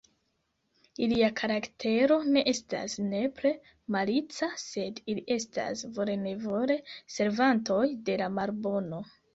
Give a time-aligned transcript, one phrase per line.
[1.07, 3.53] Ilia karaktero ne estas nepre
[3.97, 6.83] malica, sed ili estas vole-nevole
[7.19, 9.07] servantoj de la malbono.